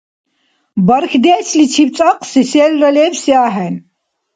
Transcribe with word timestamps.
Бархьдешличиб 0.87 1.89
цӀакьси 1.95 2.41
селра 2.49 2.89
лебси 2.95 3.31
ахӀен. 3.45 3.75